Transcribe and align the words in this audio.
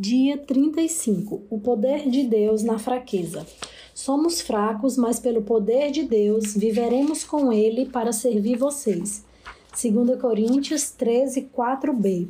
Dia 0.00 0.38
35. 0.38 1.42
O 1.50 1.58
poder 1.58 2.08
de 2.08 2.22
Deus 2.22 2.62
na 2.62 2.78
fraqueza. 2.78 3.44
Somos 3.92 4.40
fracos, 4.40 4.96
mas 4.96 5.18
pelo 5.18 5.42
poder 5.42 5.90
de 5.90 6.04
Deus 6.04 6.54
viveremos 6.54 7.24
com 7.24 7.52
Ele 7.52 7.84
para 7.84 8.12
servir 8.12 8.56
vocês. 8.56 9.24
2 9.72 10.20
Coríntios 10.20 10.92
13, 10.92 11.50
4b. 11.52 12.28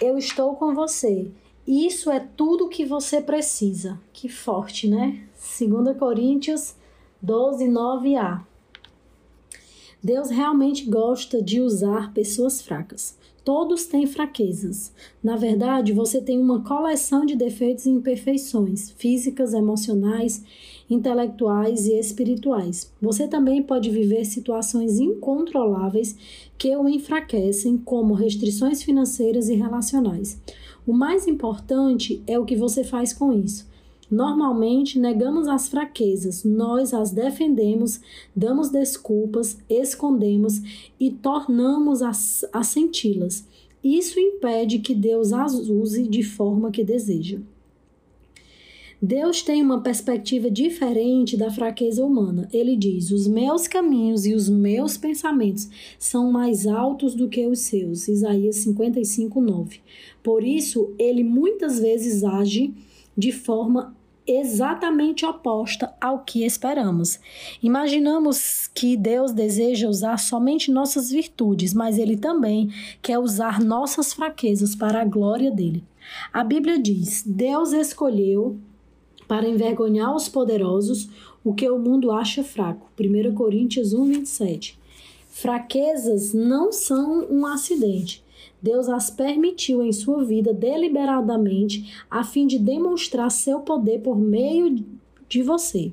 Eu 0.00 0.18
estou 0.18 0.56
com 0.56 0.74
você. 0.74 1.30
Isso 1.64 2.10
é 2.10 2.18
tudo 2.18 2.68
que 2.68 2.84
você 2.84 3.20
precisa. 3.20 4.00
Que 4.12 4.28
forte, 4.28 4.88
né? 4.88 5.22
2 5.56 5.96
Coríntios 5.96 6.74
12, 7.22 7.64
9a. 7.66 8.40
Deus 10.02 10.30
realmente 10.30 10.84
gosta 10.90 11.40
de 11.40 11.60
usar 11.60 12.12
pessoas 12.12 12.60
fracas. 12.60 13.16
Todos 13.48 13.86
têm 13.86 14.06
fraquezas. 14.06 14.92
Na 15.24 15.34
verdade, 15.34 15.90
você 15.90 16.20
tem 16.20 16.38
uma 16.38 16.62
coleção 16.62 17.24
de 17.24 17.34
defeitos 17.34 17.86
e 17.86 17.88
imperfeições 17.88 18.90
físicas, 18.90 19.54
emocionais, 19.54 20.44
intelectuais 20.90 21.86
e 21.86 21.98
espirituais. 21.98 22.92
Você 23.00 23.26
também 23.26 23.62
pode 23.62 23.88
viver 23.88 24.26
situações 24.26 25.00
incontroláveis 25.00 26.14
que 26.58 26.76
o 26.76 26.86
enfraquecem, 26.90 27.78
como 27.78 28.12
restrições 28.12 28.82
financeiras 28.82 29.48
e 29.48 29.54
relacionais. 29.54 30.38
O 30.86 30.92
mais 30.92 31.26
importante 31.26 32.22
é 32.26 32.38
o 32.38 32.44
que 32.44 32.54
você 32.54 32.84
faz 32.84 33.14
com 33.14 33.32
isso. 33.32 33.66
Normalmente 34.10 34.98
negamos 34.98 35.46
as 35.46 35.68
fraquezas, 35.68 36.42
nós 36.44 36.94
as 36.94 37.10
defendemos, 37.10 38.00
damos 38.34 38.70
desculpas, 38.70 39.58
escondemos 39.68 40.62
e 40.98 41.10
tornamos 41.10 42.02
a, 42.02 42.10
a 42.52 42.62
senti-las. 42.62 43.46
Isso 43.84 44.18
impede 44.18 44.78
que 44.78 44.94
Deus 44.94 45.32
as 45.32 45.54
use 45.54 46.08
de 46.08 46.22
forma 46.22 46.70
que 46.70 46.82
deseja. 46.82 47.38
Deus 49.00 49.42
tem 49.42 49.62
uma 49.62 49.80
perspectiva 49.80 50.50
diferente 50.50 51.36
da 51.36 51.52
fraqueza 51.52 52.04
humana. 52.04 52.48
Ele 52.52 52.76
diz: 52.76 53.12
Os 53.12 53.28
meus 53.28 53.68
caminhos 53.68 54.26
e 54.26 54.34
os 54.34 54.48
meus 54.48 54.96
pensamentos 54.96 55.68
são 56.00 56.32
mais 56.32 56.66
altos 56.66 57.14
do 57.14 57.28
que 57.28 57.46
os 57.46 57.60
seus. 57.60 58.08
Isaías 58.08 58.56
55, 58.56 59.40
9. 59.40 59.78
Por 60.20 60.42
isso, 60.42 60.92
ele 60.98 61.22
muitas 61.22 61.78
vezes 61.78 62.24
age 62.24 62.74
de 63.16 63.30
forma 63.30 63.96
exatamente 64.28 65.24
oposta 65.24 65.92
ao 65.98 66.18
que 66.20 66.44
esperamos. 66.44 67.18
Imaginamos 67.62 68.68
que 68.74 68.96
Deus 68.96 69.32
deseja 69.32 69.88
usar 69.88 70.18
somente 70.18 70.70
nossas 70.70 71.10
virtudes, 71.10 71.72
mas 71.72 71.98
Ele 71.98 72.16
também 72.16 72.70
quer 73.00 73.18
usar 73.18 73.60
nossas 73.60 74.12
fraquezas 74.12 74.76
para 74.76 75.00
a 75.00 75.04
glória 75.04 75.50
dele. 75.50 75.82
A 76.32 76.44
Bíblia 76.44 76.78
diz: 76.78 77.24
Deus 77.26 77.72
escolheu 77.72 78.58
para 79.26 79.48
envergonhar 79.48 80.14
os 80.14 80.28
poderosos 80.28 81.08
o 81.42 81.54
que 81.54 81.68
o 81.68 81.78
mundo 81.78 82.10
acha 82.10 82.44
fraco. 82.44 82.90
1 82.98 83.34
Coríntios 83.34 83.92
1, 83.92 84.04
27. 84.04 84.78
Fraquezas 85.28 86.34
não 86.34 86.72
são 86.72 87.26
um 87.30 87.46
acidente. 87.46 88.24
Deus 88.62 88.88
as 88.88 89.10
permitiu 89.10 89.82
em 89.82 89.92
sua 89.92 90.24
vida 90.24 90.52
deliberadamente 90.52 92.04
a 92.10 92.24
fim 92.24 92.46
de 92.46 92.58
demonstrar 92.58 93.30
seu 93.30 93.60
poder 93.60 94.00
por 94.00 94.18
meio 94.18 94.84
de 95.28 95.42
você. 95.42 95.92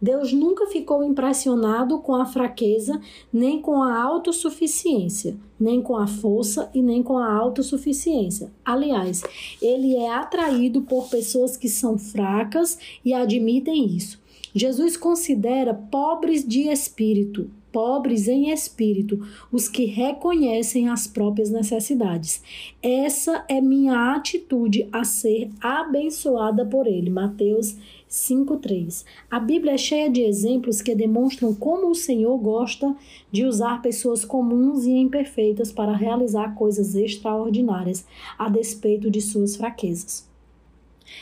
Deus 0.00 0.32
nunca 0.32 0.66
ficou 0.66 1.02
impressionado 1.02 1.98
com 2.00 2.14
a 2.14 2.26
fraqueza, 2.26 3.00
nem 3.32 3.60
com 3.60 3.82
a 3.82 4.02
autossuficiência, 4.02 5.36
nem 5.58 5.80
com 5.80 5.96
a 5.96 6.06
força 6.06 6.70
e 6.74 6.82
nem 6.82 7.02
com 7.02 7.16
a 7.16 7.32
autossuficiência. 7.32 8.52
Aliás, 8.64 9.22
ele 9.60 9.96
é 9.96 10.10
atraído 10.10 10.82
por 10.82 11.08
pessoas 11.08 11.56
que 11.56 11.68
são 11.68 11.96
fracas 11.96 12.78
e 13.04 13.14
admitem 13.14 13.86
isso. 13.86 14.20
Jesus 14.54 14.96
considera 14.96 15.72
pobres 15.72 16.46
de 16.46 16.68
espírito, 16.68 17.48
pobres 17.72 18.28
em 18.28 18.50
espírito, 18.50 19.26
os 19.50 19.68
que 19.68 19.86
reconhecem 19.86 20.88
as 20.88 21.06
próprias 21.06 21.50
necessidades. 21.50 22.42
Essa 22.82 23.44
é 23.48 23.60
minha 23.60 24.14
atitude 24.14 24.88
a 24.92 25.02
ser 25.04 25.50
abençoada 25.60 26.64
por 26.64 26.86
ele. 26.86 27.10
Mateus 27.10 27.76
5:3. 28.08 29.04
A 29.30 29.40
Bíblia 29.40 29.72
é 29.72 29.78
cheia 29.78 30.10
de 30.10 30.20
exemplos 30.20 30.82
que 30.82 30.94
demonstram 30.94 31.54
como 31.54 31.88
o 31.88 31.94
Senhor 31.94 32.36
gosta 32.36 32.94
de 33.30 33.46
usar 33.46 33.80
pessoas 33.80 34.22
comuns 34.22 34.84
e 34.84 34.90
imperfeitas 34.90 35.72
para 35.72 35.96
realizar 35.96 36.54
coisas 36.54 36.94
extraordinárias 36.94 38.04
a 38.38 38.50
despeito 38.50 39.10
de 39.10 39.22
suas 39.22 39.56
fraquezas. 39.56 40.31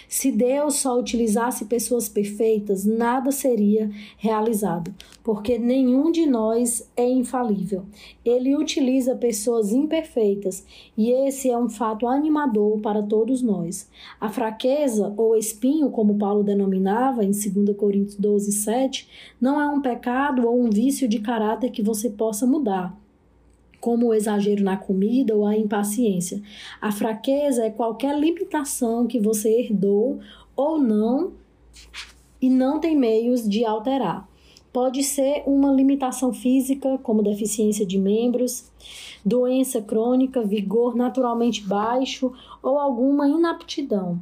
Se 0.08 0.30
Deus 0.30 0.76
só 0.76 0.98
utilizasse 0.98 1.64
pessoas 1.64 2.08
perfeitas, 2.08 2.84
nada 2.84 3.30
seria 3.30 3.90
realizado, 4.16 4.94
porque 5.22 5.58
nenhum 5.58 6.10
de 6.10 6.26
nós 6.26 6.88
é 6.96 7.08
infalível. 7.08 7.84
Ele 8.24 8.56
utiliza 8.56 9.14
pessoas 9.14 9.72
imperfeitas 9.72 10.64
e 10.96 11.10
esse 11.10 11.50
é 11.50 11.56
um 11.56 11.68
fato 11.68 12.06
animador 12.06 12.80
para 12.80 13.02
todos 13.02 13.42
nós. 13.42 13.88
A 14.20 14.28
fraqueza 14.28 15.12
ou 15.16 15.36
espinho, 15.36 15.90
como 15.90 16.18
Paulo 16.18 16.42
denominava 16.42 17.24
em 17.24 17.30
2 17.30 17.76
Coríntios 17.76 18.16
12, 18.16 18.52
7, 18.52 19.08
não 19.40 19.60
é 19.60 19.68
um 19.68 19.80
pecado 19.80 20.46
ou 20.46 20.60
um 20.60 20.70
vício 20.70 21.08
de 21.08 21.20
caráter 21.20 21.70
que 21.70 21.82
você 21.82 22.10
possa 22.10 22.46
mudar 22.46 22.98
como 23.80 24.08
o 24.08 24.14
exagero 24.14 24.62
na 24.62 24.76
comida 24.76 25.34
ou 25.34 25.46
a 25.46 25.56
impaciência. 25.56 26.40
A 26.80 26.92
fraqueza 26.92 27.64
é 27.64 27.70
qualquer 27.70 28.18
limitação 28.18 29.06
que 29.06 29.18
você 29.18 29.60
herdou 29.60 30.20
ou 30.54 30.78
não 30.78 31.32
e 32.40 32.50
não 32.50 32.78
tem 32.78 32.96
meios 32.96 33.48
de 33.48 33.64
alterar. 33.64 34.28
Pode 34.72 35.02
ser 35.02 35.42
uma 35.46 35.72
limitação 35.72 36.32
física, 36.32 36.96
como 37.02 37.24
deficiência 37.24 37.84
de 37.84 37.98
membros, 37.98 38.70
doença 39.24 39.82
crônica, 39.82 40.42
vigor 40.42 40.94
naturalmente 40.94 41.66
baixo 41.66 42.32
ou 42.62 42.78
alguma 42.78 43.28
inaptidão. 43.28 44.20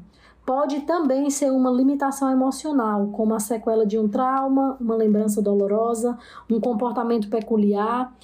Pode 0.48 0.81
também 0.81 1.28
ser 1.28 1.53
uma 1.53 1.70
limitação 1.70 2.32
emocional, 2.32 3.09
como 3.09 3.34
a 3.34 3.38
sequela 3.38 3.84
de 3.84 3.98
um 3.98 4.09
trauma, 4.09 4.78
uma 4.81 4.97
lembrança 4.97 5.42
dolorosa, 5.42 6.19
um 6.50 6.59
comportamento 6.59 7.28
peculiar 7.28 8.16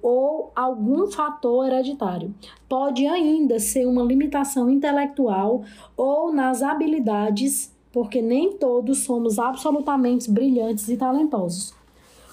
ou 0.00 0.50
algum 0.56 1.06
fator 1.08 1.66
hereditário. 1.66 2.34
Pode 2.66 3.06
ainda 3.06 3.60
ser 3.60 3.86
uma 3.86 4.02
limitação 4.02 4.70
intelectual 4.70 5.64
ou 5.94 6.32
nas 6.32 6.62
habilidades, 6.62 7.70
porque 7.92 8.22
nem 8.22 8.54
todos 8.54 9.04
somos 9.04 9.38
absolutamente 9.38 10.30
brilhantes 10.30 10.88
e 10.88 10.96
talentosos. 10.96 11.74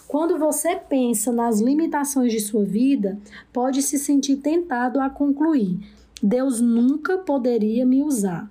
Quando 0.07 0.39
você 0.39 0.77
pensa 0.77 1.33
nas 1.33 1.59
limitações 1.59 2.31
de 2.31 2.39
sua 2.39 2.63
vida, 2.63 3.19
pode 3.51 3.81
se 3.81 3.99
sentir 3.99 4.37
tentado 4.37 5.01
a 5.01 5.09
concluir: 5.09 5.79
Deus 6.23 6.61
nunca 6.61 7.17
poderia 7.17 7.85
me 7.85 8.01
usar. 8.01 8.49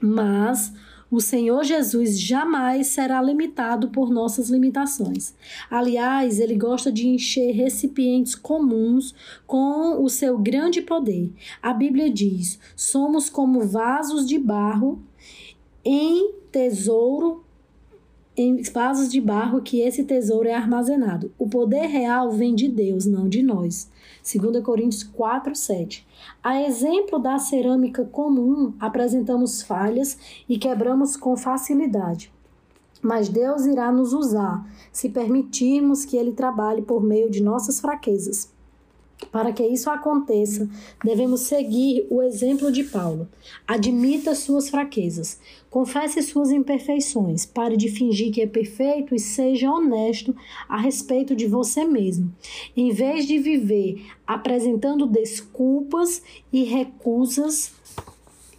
Mas 0.00 0.72
o 1.10 1.20
Senhor 1.20 1.64
Jesus 1.64 2.20
jamais 2.20 2.88
será 2.88 3.22
limitado 3.22 3.88
por 3.88 4.10
nossas 4.10 4.50
limitações. 4.50 5.34
Aliás, 5.70 6.38
ele 6.38 6.54
gosta 6.54 6.92
de 6.92 7.08
encher 7.08 7.52
recipientes 7.52 8.34
comuns 8.34 9.14
com 9.46 10.02
o 10.02 10.08
seu 10.10 10.36
grande 10.36 10.82
poder. 10.82 11.32
A 11.62 11.72
Bíblia 11.72 12.10
diz: 12.10 12.58
somos 12.76 13.30
como 13.30 13.66
vasos 13.66 14.26
de 14.26 14.38
barro 14.38 15.02
em 15.82 16.34
tesouro 16.52 17.44
em 18.38 18.62
vasos 18.62 19.10
de 19.10 19.20
barro 19.20 19.60
que 19.60 19.80
esse 19.80 20.04
tesouro 20.04 20.48
é 20.48 20.54
armazenado. 20.54 21.32
O 21.38 21.48
poder 21.48 21.86
real 21.86 22.30
vem 22.30 22.54
de 22.54 22.68
Deus, 22.68 23.04
não 23.04 23.28
de 23.28 23.42
nós. 23.42 23.90
2 24.32 24.62
Coríntios 24.62 25.02
4, 25.02 25.54
7. 25.54 26.06
A 26.42 26.62
exemplo 26.62 27.18
da 27.18 27.38
cerâmica 27.38 28.04
comum, 28.04 28.74
apresentamos 28.78 29.62
falhas 29.62 30.18
e 30.48 30.58
quebramos 30.58 31.16
com 31.16 31.36
facilidade. 31.36 32.32
Mas 33.02 33.28
Deus 33.28 33.64
irá 33.64 33.90
nos 33.92 34.12
usar 34.12 34.64
se 34.92 35.08
permitirmos 35.08 36.04
que 36.04 36.16
Ele 36.16 36.32
trabalhe 36.32 36.82
por 36.82 37.02
meio 37.02 37.30
de 37.30 37.42
nossas 37.42 37.80
fraquezas. 37.80 38.52
Para 39.32 39.52
que 39.52 39.62
isso 39.62 39.90
aconteça, 39.90 40.68
devemos 41.04 41.40
seguir 41.40 42.06
o 42.08 42.22
exemplo 42.22 42.70
de 42.70 42.84
Paulo. 42.84 43.28
Admita 43.66 44.34
suas 44.34 44.70
fraquezas, 44.70 45.38
confesse 45.68 46.22
suas 46.22 46.50
imperfeições, 46.50 47.44
pare 47.44 47.76
de 47.76 47.88
fingir 47.88 48.32
que 48.32 48.40
é 48.40 48.46
perfeito 48.46 49.14
e 49.14 49.18
seja 49.18 49.70
honesto 49.70 50.34
a 50.68 50.80
respeito 50.80 51.34
de 51.34 51.46
você 51.46 51.84
mesmo. 51.84 52.32
Em 52.76 52.90
vez 52.90 53.26
de 53.26 53.38
viver 53.38 54.06
apresentando 54.26 55.04
desculpas 55.04 56.22
e 56.52 56.64
recusas, 56.64 57.72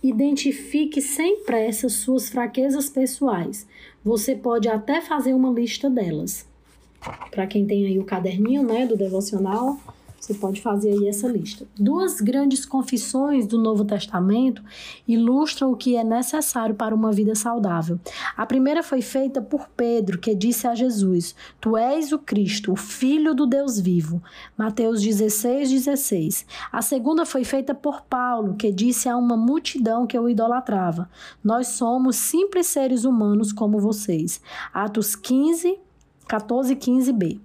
identifique 0.04 1.02
sem 1.02 1.44
pressa 1.44 1.90
suas 1.90 2.30
fraquezas 2.30 2.90
pessoais. 2.90 3.66
Você 4.04 4.36
pode 4.36 4.68
até 4.68 5.02
fazer 5.02 5.34
uma 5.34 5.50
lista 5.50 5.90
delas. 5.90 6.46
Para 7.32 7.48
quem 7.48 7.66
tem 7.66 7.86
aí 7.86 7.98
o 7.98 8.04
caderninho, 8.04 8.64
né, 8.64 8.86
do 8.86 8.96
devocional, 8.96 9.80
Você 10.20 10.34
pode 10.34 10.62
fazer 10.62 10.90
aí 10.90 11.08
essa 11.08 11.28
lista. 11.28 11.66
Duas 11.76 12.20
grandes 12.20 12.66
confissões 12.66 13.48
do 13.48 13.58
Novo 13.58 13.86
Testamento 13.86 14.62
ilustram 15.08 15.72
o 15.72 15.76
que 15.76 15.96
é 15.96 16.04
necessário 16.04 16.76
para 16.76 16.94
uma 16.94 17.12
vida 17.12 17.34
saudável. 17.36 18.00
A 18.36 18.46
primeira 18.46 18.84
foi 18.84 19.02
feita 19.02 19.42
por 19.42 19.70
Pedro, 19.70 20.20
que 20.20 20.36
disse 20.36 20.68
a 20.68 20.76
Jesus: 20.76 21.36
Tu 21.60 21.78
és 21.78 22.12
o 22.12 22.20
Cristo, 22.20 22.74
o 22.74 22.76
Filho 22.76 23.34
do 23.34 23.46
Deus 23.46 23.80
vivo. 23.80 24.22
Mateus 24.58 25.02
16, 25.02 25.70
16. 25.72 26.46
A 26.72 26.82
segunda 26.82 27.26
foi 27.26 27.44
feita 27.44 27.74
por 27.74 28.02
Paulo, 28.02 28.56
que 28.56 28.72
disse 28.72 29.08
a 29.08 29.16
uma 29.16 29.38
multidão 29.38 30.06
que 30.06 30.20
o 30.20 30.30
idolatrava: 30.30 31.10
Nós 31.44 31.68
somos 31.70 32.18
simples 32.18 32.68
seres 32.68 33.06
humanos 33.06 33.54
como 33.54 33.80
vocês. 33.80 34.42
Atos 34.74 35.16
15, 35.16 35.80
14 36.28 36.74
e 36.74 36.76
15b. 36.76 37.40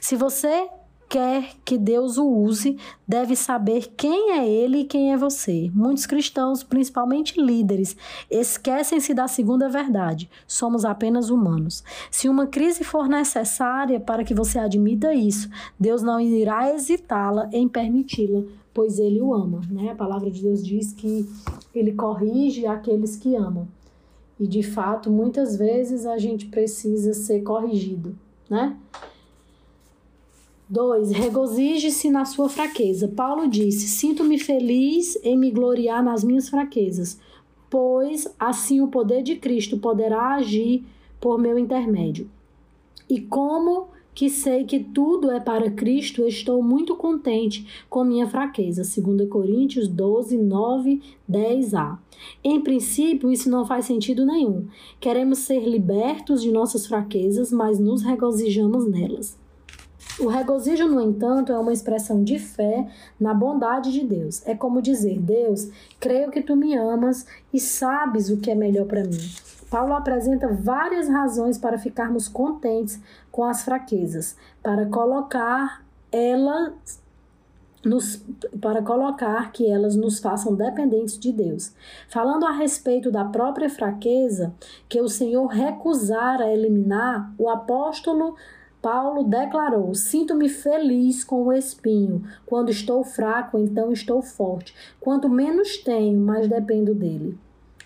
Se 0.00 0.16
você 0.16 0.68
quer 1.08 1.52
que 1.64 1.78
Deus 1.78 2.18
o 2.18 2.28
use, 2.28 2.76
deve 3.06 3.34
saber 3.34 3.92
quem 3.96 4.32
é 4.32 4.48
ele 4.48 4.80
e 4.80 4.84
quem 4.84 5.12
é 5.12 5.16
você. 5.16 5.70
Muitos 5.74 6.04
cristãos, 6.04 6.62
principalmente 6.62 7.40
líderes, 7.40 7.96
esquecem-se 8.30 9.14
da 9.14 9.26
segunda 9.26 9.68
verdade. 9.68 10.30
Somos 10.46 10.84
apenas 10.84 11.30
humanos. 11.30 11.82
Se 12.10 12.28
uma 12.28 12.46
crise 12.46 12.84
for 12.84 13.08
necessária 13.08 13.98
para 13.98 14.22
que 14.22 14.34
você 14.34 14.58
admita 14.58 15.14
isso, 15.14 15.48
Deus 15.80 16.02
não 16.02 16.20
irá 16.20 16.74
hesitá-la 16.74 17.48
em 17.52 17.66
permiti-la, 17.66 18.42
pois 18.74 18.98
ele 18.98 19.20
o 19.20 19.32
ama. 19.32 19.62
Né? 19.70 19.90
A 19.90 19.94
palavra 19.94 20.30
de 20.30 20.42
Deus 20.42 20.64
diz 20.64 20.92
que 20.92 21.28
ele 21.74 21.92
corrige 21.92 22.66
aqueles 22.66 23.16
que 23.16 23.34
amam. 23.34 23.66
E 24.38 24.46
de 24.46 24.62
fato, 24.62 25.10
muitas 25.10 25.56
vezes 25.56 26.06
a 26.06 26.16
gente 26.18 26.46
precisa 26.46 27.12
ser 27.12 27.40
corrigido, 27.40 28.14
né? 28.48 28.76
2. 30.68 31.12
Regozije-se 31.12 32.10
na 32.10 32.24
sua 32.24 32.48
fraqueza. 32.48 33.08
Paulo 33.08 33.48
disse: 33.48 33.88
Sinto-me 33.88 34.38
feliz 34.38 35.16
em 35.22 35.36
me 35.36 35.50
gloriar 35.50 36.04
nas 36.04 36.22
minhas 36.22 36.48
fraquezas, 36.48 37.18
pois 37.70 38.26
assim 38.38 38.80
o 38.80 38.88
poder 38.88 39.22
de 39.22 39.36
Cristo 39.36 39.78
poderá 39.78 40.34
agir 40.34 40.84
por 41.20 41.38
meu 41.38 41.58
intermédio. 41.58 42.28
E 43.08 43.20
como 43.20 43.88
que 44.14 44.28
sei 44.28 44.64
que 44.64 44.80
tudo 44.80 45.30
é 45.30 45.38
para 45.38 45.70
Cristo, 45.70 46.26
estou 46.26 46.60
muito 46.60 46.96
contente 46.96 47.84
com 47.88 48.02
minha 48.04 48.26
fraqueza. 48.26 48.82
2 48.82 49.28
Coríntios 49.28 49.86
12, 49.86 50.36
9, 50.36 51.00
10a. 51.30 51.96
Em 52.42 52.60
princípio, 52.60 53.30
isso 53.30 53.48
não 53.48 53.64
faz 53.64 53.86
sentido 53.86 54.26
nenhum. 54.26 54.66
Queremos 55.00 55.38
ser 55.38 55.60
libertos 55.60 56.42
de 56.42 56.50
nossas 56.50 56.84
fraquezas, 56.84 57.52
mas 57.52 57.78
nos 57.78 58.02
regozijamos 58.02 58.86
nelas. 58.86 59.38
O 60.20 60.26
regozijo, 60.26 60.88
no 60.88 61.00
entanto, 61.00 61.52
é 61.52 61.58
uma 61.58 61.72
expressão 61.72 62.24
de 62.24 62.38
fé 62.38 62.88
na 63.20 63.32
bondade 63.32 63.92
de 63.92 64.04
Deus. 64.04 64.44
É 64.46 64.54
como 64.54 64.82
dizer: 64.82 65.20
Deus, 65.20 65.70
creio 66.00 66.30
que 66.30 66.42
tu 66.42 66.56
me 66.56 66.76
amas 66.76 67.24
e 67.52 67.60
sabes 67.60 68.28
o 68.28 68.38
que 68.38 68.50
é 68.50 68.54
melhor 68.54 68.86
para 68.86 69.04
mim. 69.04 69.18
Paulo 69.70 69.92
apresenta 69.92 70.48
várias 70.48 71.08
razões 71.08 71.58
para 71.58 71.78
ficarmos 71.78 72.26
contentes 72.26 73.00
com 73.30 73.44
as 73.44 73.62
fraquezas, 73.62 74.36
para 74.62 74.86
colocar 74.86 75.84
elas 76.10 77.00
nos, 77.84 78.22
para 78.60 78.82
colocar 78.82 79.52
que 79.52 79.70
elas 79.70 79.94
nos 79.94 80.18
façam 80.18 80.54
dependentes 80.54 81.18
de 81.18 81.32
Deus. 81.32 81.72
Falando 82.08 82.44
a 82.44 82.52
respeito 82.52 83.10
da 83.10 83.24
própria 83.24 83.70
fraqueza 83.70 84.52
que 84.88 85.00
o 85.00 85.08
Senhor 85.08 85.46
recusara 85.46 86.50
eliminar, 86.50 87.32
o 87.38 87.48
apóstolo 87.48 88.34
Paulo 88.80 89.24
declarou: 89.24 89.94
Sinto-me 89.94 90.48
feliz 90.48 91.24
com 91.24 91.44
o 91.44 91.52
espinho. 91.52 92.22
Quando 92.46 92.70
estou 92.70 93.02
fraco, 93.04 93.58
então 93.58 93.92
estou 93.92 94.22
forte. 94.22 94.74
Quanto 95.00 95.28
menos 95.28 95.78
tenho, 95.78 96.18
mais 96.20 96.48
dependo 96.48 96.94
dele. 96.94 97.38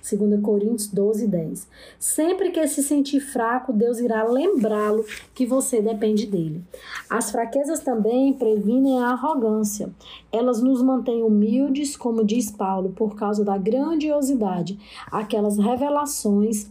2 0.02 0.40
Coríntios 0.42 0.88
12, 0.88 1.28
10. 1.28 1.68
Sempre 1.98 2.50
que 2.50 2.66
se 2.66 2.82
sentir 2.82 3.20
fraco, 3.20 3.72
Deus 3.72 4.00
irá 4.00 4.24
lembrá-lo 4.24 5.04
que 5.32 5.46
você 5.46 5.80
depende 5.80 6.26
dele. 6.26 6.62
As 7.08 7.30
fraquezas 7.30 7.80
também 7.80 8.32
previnem 8.32 8.98
a 8.98 9.10
arrogância. 9.10 9.90
Elas 10.32 10.60
nos 10.60 10.82
mantêm 10.82 11.22
humildes, 11.22 11.96
como 11.96 12.24
diz 12.24 12.50
Paulo, 12.50 12.90
por 12.90 13.14
causa 13.14 13.44
da 13.44 13.56
grandiosidade, 13.56 14.78
aquelas 15.10 15.56
revelações 15.56 16.68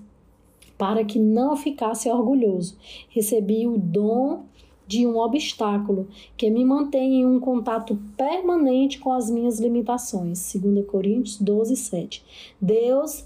para 0.81 1.05
que 1.05 1.19
não 1.19 1.55
ficasse 1.55 2.09
orgulhoso. 2.09 2.75
Recebi 3.07 3.67
o 3.67 3.77
dom 3.77 4.45
de 4.87 5.05
um 5.05 5.15
obstáculo 5.15 6.07
que 6.35 6.49
me 6.49 6.65
mantém 6.65 7.21
em 7.21 7.25
um 7.25 7.39
contato 7.39 7.99
permanente 8.17 8.97
com 8.97 9.11
as 9.11 9.29
minhas 9.29 9.59
limitações. 9.59 10.55
2 10.55 10.87
Coríntios 10.87 11.37
12, 11.37 11.75
7. 11.75 12.25
Deus, 12.59 13.23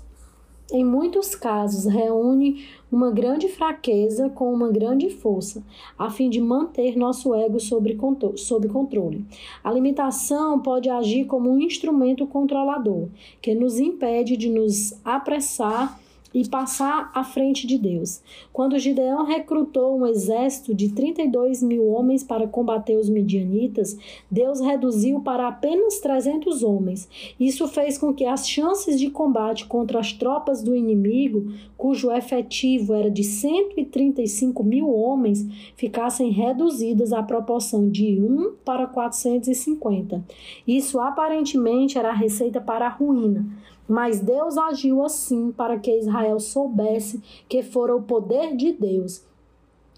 em 0.69 0.83
muitos 0.83 1.33
casos, 1.33 1.85
reúne 1.85 2.65
uma 2.91 3.09
grande 3.09 3.47
fraqueza 3.47 4.29
com 4.29 4.53
uma 4.53 4.69
grande 4.69 5.09
força, 5.09 5.63
a 5.97 6.09
fim 6.09 6.29
de 6.29 6.41
manter 6.41 6.97
nosso 6.97 7.33
ego 7.33 7.57
sob 7.57 8.67
controle. 8.67 9.25
A 9.63 9.71
limitação 9.71 10.59
pode 10.59 10.89
agir 10.89 11.23
como 11.23 11.49
um 11.49 11.61
instrumento 11.61 12.27
controlador, 12.27 13.07
que 13.41 13.55
nos 13.55 13.79
impede 13.79 14.35
de 14.35 14.49
nos 14.49 14.99
apressar 15.05 16.03
e 16.35 16.45
passar 16.45 17.09
à 17.15 17.23
frente 17.23 17.65
de 17.65 17.77
Deus. 17.77 18.21
Quando 18.51 18.77
Gideão 18.77 19.23
recrutou 19.23 19.97
um 19.97 20.05
exército 20.05 20.75
de 20.75 20.89
32 20.89 21.63
mil 21.63 21.87
homens 21.87 22.25
para 22.25 22.45
combater 22.45 22.97
os 22.97 23.07
midianitas, 23.09 23.97
Deus 24.29 24.59
reduziu 24.59 25.21
para 25.21 25.47
apenas 25.47 26.01
300 26.01 26.61
homens. 26.61 27.07
Isso 27.39 27.69
fez 27.69 27.97
com 27.97 28.13
que 28.13 28.25
as 28.25 28.49
chances 28.49 28.99
de 28.99 29.09
combate 29.09 29.65
contra 29.65 29.97
as 29.97 30.11
tropas 30.11 30.61
do 30.61 30.75
inimigo, 30.75 31.53
cujo 31.77 32.11
efetivo 32.11 32.93
era 32.93 33.09
de 33.09 33.23
135 33.23 34.61
mil 34.61 34.89
homens, 34.89 35.47
ficassem 35.77 36.31
reduzidas 36.31 37.13
à 37.13 37.23
proporção 37.23 37.89
de 37.89 38.19
1 38.19 38.55
para 38.65 38.85
450. 38.87 40.21
Isso 40.67 40.99
aparentemente 40.99 41.97
era 41.97 42.09
a 42.09 42.13
receita 42.13 42.59
para 42.59 42.87
a 42.87 42.89
ruína. 42.89 43.45
Mas 43.87 44.19
Deus 44.19 44.57
agiu 44.57 45.03
assim 45.03 45.51
para 45.51 45.77
que 45.79 45.97
Israel 45.97 46.39
soubesse 46.39 47.21
que 47.47 47.61
fora 47.61 47.95
o 47.95 48.01
poder 48.01 48.55
de 48.55 48.71
Deus 48.73 49.23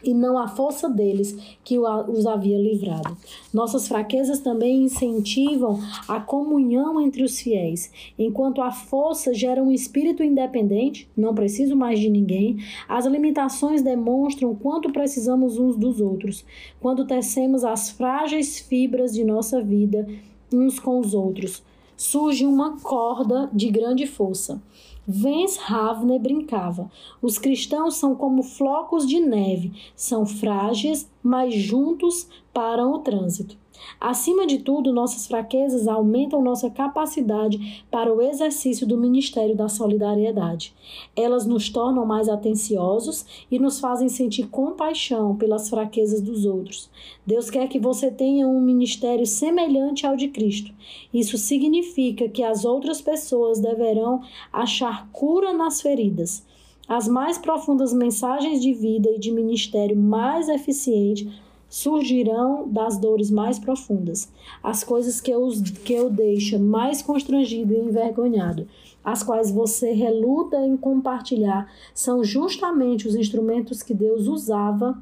e 0.04 0.13
não 0.13 0.38
a 0.38 0.48
força 0.48 0.89
deles 0.89 1.36
que 1.63 1.78
os 1.80 2.25
havia 2.25 2.57
livrado. 2.57 3.18
Nossas 3.54 3.88
fraquezas 3.88 4.39
também 4.39 4.84
incentivam 4.84 5.80
a 6.07 6.19
comunhão 6.19 7.01
entre 7.01 7.24
os 7.24 7.39
fiéis. 7.39 7.92
Enquanto 8.18 8.62
a 8.62 8.72
força 8.72 9.34
gera 9.34 9.62
um 9.62 9.72
espírito 9.72 10.24
independente, 10.24 11.10
não 11.18 11.34
preciso 11.34 11.75
mais 11.75 12.00
de 12.00 12.10
ninguém, 12.10 12.58
as 12.88 13.06
limitações 13.06 13.82
demonstram 13.82 14.53
quanto 14.53 14.91
precisamos 14.91 15.58
uns 15.58 15.75
dos 15.75 16.00
outros. 16.00 16.46
Quando 16.79 17.08
tecemos 17.08 17.63
as 17.63 17.89
frágeis 17.89 18.60
fibras 18.60 19.13
de 19.13 19.24
nossa 19.24 19.62
vida 19.62 20.08
uns 20.53 20.79
com 20.79 21.00
os 21.00 21.13
outros, 21.13 21.63
surge 21.98 22.46
uma 22.46 22.80
corda 22.80 23.50
de 23.51 23.70
grande 23.70 24.06
força. 24.06 24.62
Vence 25.06 25.60
Ravne 25.60 26.20
brincava. 26.20 26.92
Os 27.22 27.38
cristãos 27.38 27.96
são 27.96 28.13
como 28.13 28.44
flocos 28.44 29.08
de 29.08 29.20
neve, 29.20 29.74
são 29.96 30.25
frágeis, 30.25 31.10
mas 31.24 31.54
juntos 31.54 32.27
param 32.54 32.94
o 32.94 33.00
trânsito. 33.00 33.58
Acima 34.00 34.46
de 34.46 34.60
tudo, 34.60 34.93
nossas 34.93 35.27
fraquezas 35.27 35.88
aumentam 35.88 36.41
nossa 36.41 36.69
capacidade 36.69 37.84
para 37.89 38.13
o 38.13 38.22
exercício 38.22 38.86
do 38.86 38.98
ministério 38.98 39.55
da 39.55 39.67
solidariedade. 39.67 40.74
Elas 41.15 41.46
nos 41.46 41.69
tornam 41.69 42.05
mais 42.05 42.29
atenciosos 42.29 43.25
e 43.51 43.57
nos 43.60 43.79
fazem 43.79 44.10
sentir 44.10 44.48
compaixão 44.48 45.36
pelas 45.36 45.69
fraquezas 45.69 46.22
dos 46.22 46.46
outros. 46.46 46.89
Deus 47.25 47.50
quer 47.50 47.67
que 47.67 47.79
você 47.79 48.12
tenha 48.12 48.48
um 48.48 48.62
ministério 48.62 49.25
semelhante 49.25 50.05
ao 50.05 50.15
de 50.15 50.27
Cristo. 50.27 50.72
Isso 51.13 51.38
significa 51.38 52.29
que 52.29 52.43
as 52.43 52.65
outras 52.65 53.01
pessoas 53.01 53.60
deverão 53.60 54.22
achar 54.51 55.10
cura 55.12 55.53
nas 55.53 55.81
feridas. 55.81 56.46
As 56.88 57.05
mais 57.07 57.38
profundas 57.38 57.91
mensagens 57.91 58.62
de 58.62 58.74
vida 58.74 59.10
e 59.10 59.19
de 59.19 59.29
ministério 59.29 59.98
mais 59.98 60.48
eficiente 60.48 61.29
surgirão 61.69 62.67
das 62.67 62.97
dores 62.97 63.29
mais 63.29 63.59
profundas, 63.59 64.31
as 64.63 64.83
coisas 64.83 65.21
que 65.21 65.31
eu, 65.31 65.50
que 65.83 65.93
eu 65.93 66.09
deixa 66.09 66.57
mais 66.57 67.01
constrangido 67.01 67.74
e 67.74 67.77
envergonhado, 67.77 68.67
as 69.03 69.24
quais 69.24 69.51
você 69.51 69.91
reluta 69.91 70.57
em 70.65 70.75
compartilhar, 70.75 71.71
são 71.93 72.24
justamente 72.24 73.07
os 73.07 73.15
instrumentos 73.15 73.81
que 73.81 73.93
Deus 73.93 74.27
usava 74.27 74.97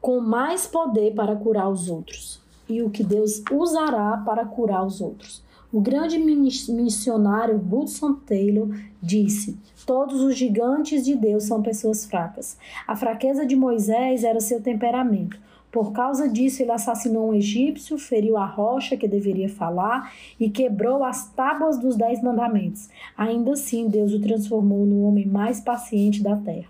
com 0.00 0.20
mais 0.20 0.66
poder 0.66 1.14
para 1.14 1.36
curar 1.36 1.70
os 1.70 1.88
outros 1.88 2.40
e 2.68 2.82
o 2.82 2.90
que 2.90 3.04
Deus 3.04 3.42
usará 3.52 4.22
para 4.24 4.44
curar 4.44 4.84
os 4.84 5.00
outros. 5.00 5.43
O 5.74 5.80
grande 5.80 6.20
missionário 6.20 7.56
Hudson 7.56 8.14
Taylor 8.14 8.68
disse: 9.02 9.58
Todos 9.84 10.20
os 10.20 10.36
gigantes 10.36 11.04
de 11.04 11.16
Deus 11.16 11.42
são 11.42 11.62
pessoas 11.62 12.06
fracas. 12.06 12.56
A 12.86 12.94
fraqueza 12.94 13.44
de 13.44 13.56
Moisés 13.56 14.22
era 14.22 14.38
seu 14.38 14.62
temperamento. 14.62 15.36
Por 15.72 15.90
causa 15.90 16.28
disso, 16.28 16.62
ele 16.62 16.70
assassinou 16.70 17.30
um 17.30 17.34
egípcio, 17.34 17.98
feriu 17.98 18.36
a 18.36 18.46
rocha 18.46 18.96
que 18.96 19.08
deveria 19.08 19.48
falar 19.48 20.14
e 20.38 20.48
quebrou 20.48 21.02
as 21.02 21.28
tábuas 21.32 21.76
dos 21.76 21.96
Dez 21.96 22.22
Mandamentos. 22.22 22.88
Ainda 23.16 23.54
assim, 23.54 23.88
Deus 23.88 24.12
o 24.12 24.20
transformou 24.20 24.86
no 24.86 25.02
homem 25.02 25.26
mais 25.26 25.60
paciente 25.60 26.22
da 26.22 26.36
terra. 26.36 26.68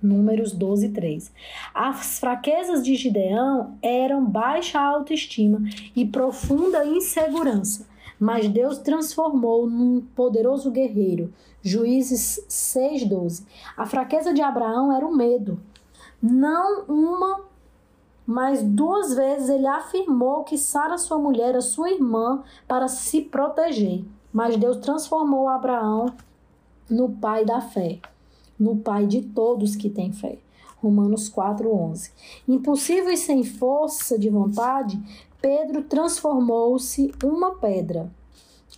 Números 0.00 0.52
12, 0.52 0.90
3. 0.90 1.32
As 1.74 2.20
fraquezas 2.20 2.84
de 2.84 2.94
Gideão 2.94 3.74
eram 3.82 4.24
baixa 4.24 4.78
autoestima 4.78 5.62
e 5.96 6.04
profunda 6.04 6.86
insegurança, 6.86 7.92
mas 8.24 8.48
Deus 8.48 8.78
transformou 8.78 9.68
num 9.68 10.00
poderoso 10.00 10.70
guerreiro. 10.70 11.30
Juízes 11.60 12.42
6, 12.48 13.04
12. 13.06 13.46
A 13.76 13.84
fraqueza 13.84 14.32
de 14.32 14.40
Abraão 14.40 14.90
era 14.90 15.06
o 15.06 15.14
medo. 15.14 15.60
Não 16.22 16.86
uma 16.86 17.42
mas 18.26 18.62
duas 18.62 19.14
vezes 19.14 19.50
ele 19.50 19.66
afirmou 19.66 20.44
que 20.44 20.56
Sara, 20.56 20.96
sua 20.96 21.18
mulher, 21.18 21.50
era 21.50 21.60
sua 21.60 21.90
irmã 21.90 22.42
para 22.66 22.88
se 22.88 23.20
proteger. 23.20 24.02
Mas 24.32 24.56
Deus 24.56 24.78
transformou 24.78 25.46
Abraão 25.46 26.06
no 26.88 27.10
pai 27.10 27.44
da 27.44 27.60
fé, 27.60 28.00
no 28.58 28.76
pai 28.76 29.06
de 29.06 29.20
todos 29.20 29.76
que 29.76 29.90
têm 29.90 30.14
fé. 30.14 30.38
Romanos 30.84 31.28
4:11. 31.28 32.10
Impossível 32.46 33.10
e 33.10 33.16
sem 33.16 33.42
força 33.42 34.18
de 34.18 34.28
vontade, 34.28 35.00
Pedro 35.40 35.82
transformou-se 35.82 37.10
uma 37.24 37.54
pedra. 37.54 38.10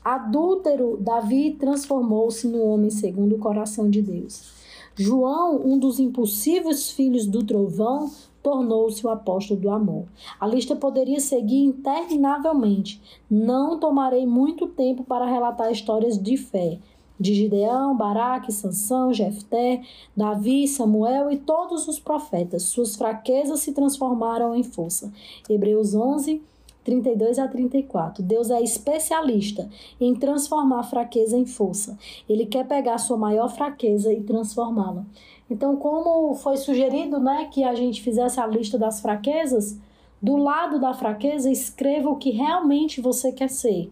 Adúltero, 0.05 0.97
Davi 1.01 1.57
transformou-se 1.59 2.47
no 2.47 2.63
homem 2.63 2.91
segundo 2.91 3.35
o 3.35 3.39
coração 3.39 3.91
de 3.91 4.01
Deus. 4.01 4.55
João, 4.95 5.61
um 5.65 5.79
dos 5.79 5.99
impossíveis 5.99 6.91
filhos 6.91 7.27
do 7.27 7.45
trovão, 7.45 8.11
tornou-se 8.43 9.05
o 9.05 9.11
apóstolo 9.11 9.59
do 9.61 9.69
amor. 9.69 10.05
A 10.39 10.47
lista 10.47 10.77
poderia 10.77 11.19
seguir 11.19 11.65
interminavelmente. 11.65 13.03
Não 13.29 13.79
tomarei 13.79 14.25
muito 14.25 14.69
tempo 14.69 15.03
para 15.03 15.27
relatar 15.27 15.73
histórias 15.73 16.17
de 16.17 16.37
fé 16.37 16.79
de 17.19 17.35
Gideão, 17.35 17.97
Baraque, 17.97 18.53
Sansão, 18.53 19.13
Jefté, 19.13 19.83
Davi, 20.17 20.69
Samuel 20.69 21.31
e 21.31 21.37
todos 21.37 21.89
os 21.89 21.99
profetas. 21.99 22.65
Suas 22.65 22.97
fraquezas 22.97 23.61
se 23.61 23.73
transformaram 23.73 24.55
em 24.55 24.63
força. 24.63 25.13
Hebreus 25.49 25.95
11, 25.95 26.43
32 26.85 27.39
a 27.41 27.49
34. 27.49 28.23
Deus 28.23 28.51
é 28.51 28.63
especialista 28.63 29.69
em 30.01 30.15
transformar 30.15 30.85
fraqueza 30.85 31.37
em 31.37 31.45
força. 31.45 31.99
Ele 32.29 32.47
quer 32.47 32.67
pegar 32.67 32.99
sua 32.99 33.17
maior 33.17 33.49
fraqueza 33.49 34.13
e 34.13 34.23
transformá-la. 34.23 35.05
Então, 35.51 35.77
como 35.77 36.35
foi 36.35 36.57
sugerido, 36.57 37.19
né, 37.19 37.49
que 37.53 37.65
a 37.65 37.75
gente 37.75 38.03
fizesse 38.03 38.39
a 38.39 38.47
lista 38.47 38.79
das 38.79 39.01
fraquezas, 39.01 39.79
do 40.23 40.37
lado 40.37 40.81
da 40.81 40.95
fraqueza 40.95 41.51
escreva 41.51 42.09
o 42.09 42.17
que 42.17 42.31
realmente 42.31 43.01
você 43.01 43.33
quer 43.33 43.51
ser. 43.51 43.91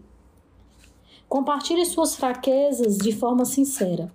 Compartilhe 1.27 1.85
suas 1.85 2.15
fraquezas 2.15 2.97
de 2.97 3.11
forma 3.11 3.45
sincera. 3.45 4.11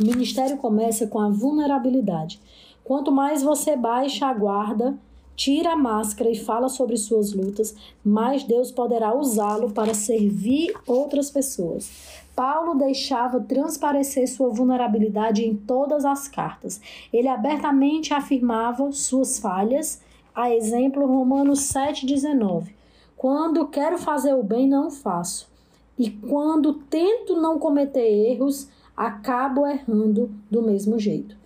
O 0.00 0.04
ministério 0.04 0.56
começa 0.56 1.06
com 1.06 1.18
a 1.18 1.28
vulnerabilidade. 1.28 2.40
Quanto 2.84 3.10
mais 3.10 3.42
você 3.42 3.76
baixa 3.76 4.26
a 4.26 4.32
guarda, 4.32 4.96
tira 5.34 5.72
a 5.72 5.76
máscara 5.76 6.30
e 6.30 6.38
fala 6.38 6.68
sobre 6.68 6.96
suas 6.96 7.32
lutas, 7.32 7.74
mais 8.02 8.44
Deus 8.44 8.70
poderá 8.70 9.14
usá-lo 9.14 9.70
para 9.72 9.92
servir 9.92 10.72
outras 10.86 11.30
pessoas. 11.30 11.90
Paulo 12.34 12.74
deixava 12.74 13.40
transparecer 13.40 14.28
sua 14.28 14.48
vulnerabilidade 14.48 15.44
em 15.44 15.54
todas 15.56 16.04
as 16.04 16.28
cartas. 16.28 16.80
Ele 17.12 17.28
abertamente 17.28 18.14
afirmava 18.14 18.92
suas 18.92 19.38
falhas, 19.38 20.00
a 20.34 20.54
exemplo 20.54 21.06
Romanos 21.06 21.60
7,19. 21.72 22.68
Quando 23.16 23.68
quero 23.68 23.98
fazer 23.98 24.34
o 24.34 24.42
bem, 24.42 24.68
não 24.68 24.90
faço. 24.90 25.55
E 25.98 26.10
quando 26.10 26.74
tento 26.74 27.40
não 27.40 27.58
cometer 27.58 28.06
erros, 28.06 28.68
acabo 28.96 29.66
errando 29.66 30.30
do 30.50 30.62
mesmo 30.62 30.98
jeito. 30.98 31.36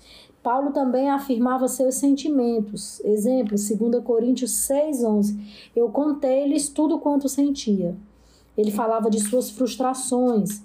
Paulo 0.43 0.73
também 0.73 1.11
afirmava 1.11 1.69
seus 1.69 1.97
sentimentos. 1.97 3.01
Exemplo, 3.05 3.57
2 3.57 4.03
Coríntios 4.03 4.53
6,11. 4.69 5.39
Eu 5.77 5.91
contei-lhes 5.91 6.69
tudo 6.69 6.99
quanto 6.99 7.29
sentia. 7.29 7.95
Ele 8.57 8.71
falava 8.71 9.11
de 9.11 9.21
suas 9.21 9.51
frustrações, 9.51 10.63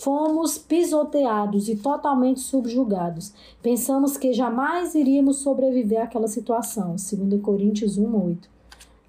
Fomos 0.00 0.56
pisoteados 0.56 1.68
e 1.68 1.76
totalmente 1.76 2.40
subjugados. 2.40 3.34
Pensamos 3.62 4.16
que 4.16 4.32
jamais 4.32 4.94
iríamos 4.94 5.38
sobreviver 5.38 6.00
àquela 6.00 6.26
situação. 6.26 6.96
2 6.96 7.42
Coríntios 7.42 7.98
1:8. 7.98 8.48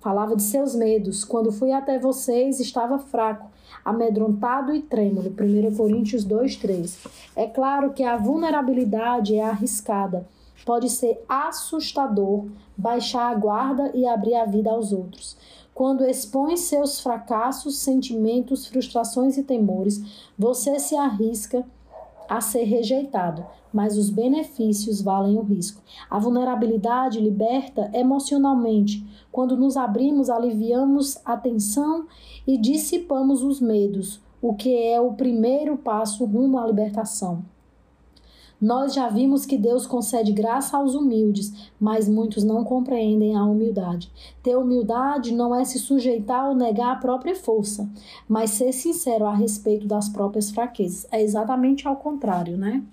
Falava 0.01 0.35
de 0.35 0.41
seus 0.41 0.73
medos. 0.73 1.23
Quando 1.23 1.51
fui 1.51 1.71
até 1.71 1.99
vocês, 1.99 2.59
estava 2.59 2.97
fraco, 2.97 3.51
amedrontado 3.85 4.73
e 4.73 4.81
trêmulo. 4.81 5.29
1 5.29 5.77
Coríntios 5.77 6.25
2:3. 6.25 6.97
É 7.35 7.45
claro 7.45 7.93
que 7.93 8.03
a 8.03 8.17
vulnerabilidade 8.17 9.35
é 9.35 9.43
arriscada. 9.43 10.27
Pode 10.65 10.89
ser 10.89 11.23
assustador 11.29 12.45
baixar 12.75 13.31
a 13.31 13.35
guarda 13.35 13.91
e 13.93 14.07
abrir 14.07 14.33
a 14.33 14.45
vida 14.45 14.71
aos 14.71 14.91
outros. 14.91 15.37
Quando 15.73 16.03
expõe 16.03 16.57
seus 16.57 16.99
fracassos, 16.99 17.77
sentimentos, 17.77 18.65
frustrações 18.67 19.37
e 19.37 19.43
temores, 19.43 20.01
você 20.37 20.79
se 20.79 20.95
arrisca 20.95 21.63
a 22.31 22.39
ser 22.39 22.63
rejeitado, 22.63 23.45
mas 23.73 23.97
os 23.97 24.09
benefícios 24.09 25.01
valem 25.01 25.37
o 25.37 25.41
risco. 25.41 25.81
A 26.09 26.17
vulnerabilidade 26.17 27.19
liberta 27.19 27.91
emocionalmente. 27.93 29.05
Quando 29.29 29.57
nos 29.57 29.75
abrimos, 29.75 30.29
aliviamos 30.29 31.19
a 31.25 31.35
tensão 31.35 32.07
e 32.47 32.57
dissipamos 32.57 33.43
os 33.43 33.59
medos, 33.59 34.21
o 34.41 34.53
que 34.53 34.73
é 34.73 34.97
o 35.01 35.11
primeiro 35.11 35.75
passo 35.75 36.23
rumo 36.23 36.57
à 36.57 36.65
libertação. 36.65 37.43
Nós 38.61 38.93
já 38.93 39.09
vimos 39.09 39.43
que 39.43 39.57
Deus 39.57 39.87
concede 39.87 40.31
graça 40.31 40.77
aos 40.77 40.93
humildes, 40.93 41.51
mas 41.79 42.07
muitos 42.07 42.43
não 42.43 42.63
compreendem 42.63 43.35
a 43.35 43.43
humildade. 43.43 44.11
Ter 44.43 44.55
humildade 44.55 45.33
não 45.33 45.55
é 45.55 45.65
se 45.65 45.79
sujeitar 45.79 46.47
ou 46.47 46.55
negar 46.55 46.91
a 46.91 46.99
própria 46.99 47.35
força, 47.35 47.89
mas 48.29 48.51
ser 48.51 48.71
sincero 48.71 49.25
a 49.25 49.33
respeito 49.33 49.87
das 49.87 50.07
próprias 50.07 50.51
fraquezas. 50.51 51.07
É 51.11 51.21
exatamente 51.21 51.87
ao 51.87 51.95
contrário, 51.95 52.55
né? 52.55 52.83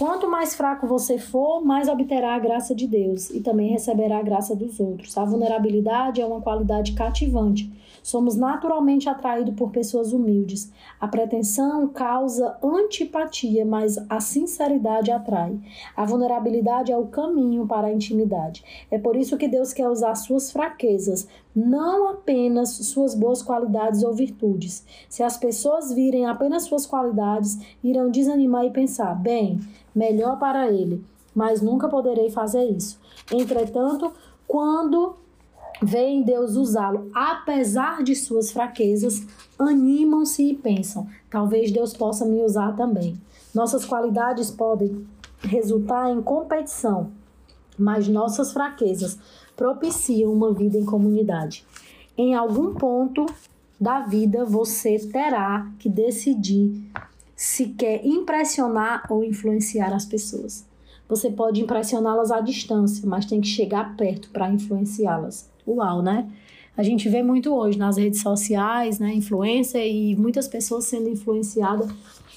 Quanto 0.00 0.30
mais 0.30 0.54
fraco 0.54 0.86
você 0.86 1.18
for, 1.18 1.62
mais 1.62 1.86
obterá 1.86 2.34
a 2.34 2.38
graça 2.38 2.74
de 2.74 2.86
Deus 2.86 3.28
e 3.28 3.42
também 3.42 3.68
receberá 3.68 4.16
a 4.16 4.22
graça 4.22 4.56
dos 4.56 4.80
outros. 4.80 5.14
A 5.18 5.26
vulnerabilidade 5.26 6.22
é 6.22 6.24
uma 6.24 6.40
qualidade 6.40 6.92
cativante 6.94 7.70
Somos 8.02 8.36
naturalmente 8.36 9.08
atraídos 9.08 9.54
por 9.54 9.70
pessoas 9.70 10.12
humildes. 10.12 10.72
A 11.00 11.06
pretensão 11.06 11.88
causa 11.88 12.56
antipatia, 12.62 13.64
mas 13.64 13.98
a 14.08 14.20
sinceridade 14.20 15.10
atrai. 15.10 15.58
A 15.96 16.04
vulnerabilidade 16.04 16.92
é 16.92 16.96
o 16.96 17.06
caminho 17.06 17.66
para 17.66 17.88
a 17.88 17.92
intimidade. 17.92 18.64
É 18.90 18.98
por 18.98 19.16
isso 19.16 19.36
que 19.36 19.48
Deus 19.48 19.72
quer 19.72 19.88
usar 19.88 20.14
suas 20.14 20.50
fraquezas, 20.50 21.28
não 21.54 22.08
apenas 22.10 22.70
suas 22.70 23.14
boas 23.14 23.42
qualidades 23.42 24.02
ou 24.02 24.12
virtudes. 24.12 24.84
Se 25.08 25.22
as 25.22 25.36
pessoas 25.36 25.92
virem 25.92 26.26
apenas 26.26 26.64
suas 26.64 26.86
qualidades, 26.86 27.58
irão 27.82 28.10
desanimar 28.10 28.64
e 28.64 28.70
pensar: 28.70 29.14
bem, 29.14 29.60
melhor 29.94 30.38
para 30.38 30.70
ele, 30.70 31.04
mas 31.34 31.60
nunca 31.60 31.88
poderei 31.88 32.30
fazer 32.30 32.64
isso. 32.64 32.98
Entretanto, 33.32 34.12
quando 34.46 35.16
veem 35.82 36.22
Deus 36.22 36.56
usá-lo 36.56 37.10
apesar 37.14 38.02
de 38.02 38.14
suas 38.14 38.50
fraquezas, 38.50 39.26
animam-se 39.58 40.50
e 40.50 40.54
pensam: 40.54 41.08
talvez 41.30 41.70
Deus 41.70 41.92
possa 41.92 42.24
me 42.24 42.42
usar 42.42 42.76
também. 42.76 43.20
Nossas 43.54 43.84
qualidades 43.84 44.50
podem 44.50 45.06
resultar 45.40 46.10
em 46.10 46.22
competição, 46.22 47.10
mas 47.78 48.06
nossas 48.06 48.52
fraquezas 48.52 49.18
propiciam 49.60 50.32
uma 50.32 50.54
vida 50.54 50.78
em 50.78 50.86
comunidade. 50.86 51.66
Em 52.16 52.34
algum 52.34 52.72
ponto 52.72 53.26
da 53.78 54.00
vida 54.00 54.42
você 54.46 54.98
terá 54.98 55.70
que 55.78 55.86
decidir 55.86 56.82
se 57.36 57.66
quer 57.66 58.06
impressionar 58.06 59.06
ou 59.10 59.22
influenciar 59.22 59.92
as 59.92 60.06
pessoas. 60.06 60.64
Você 61.06 61.30
pode 61.30 61.60
impressioná-las 61.60 62.30
à 62.30 62.40
distância, 62.40 63.06
mas 63.06 63.26
tem 63.26 63.38
que 63.38 63.48
chegar 63.48 63.98
perto 63.98 64.30
para 64.30 64.50
influenciá-las 64.50 65.50
uau, 65.66 66.00
né? 66.00 66.26
A 66.74 66.82
gente 66.82 67.06
vê 67.10 67.22
muito 67.22 67.52
hoje 67.52 67.78
nas 67.78 67.98
redes 67.98 68.22
sociais, 68.22 68.98
né, 68.98 69.12
influência 69.12 69.84
e 69.86 70.16
muitas 70.16 70.48
pessoas 70.48 70.86
sendo 70.86 71.10
influenciadas 71.10 71.90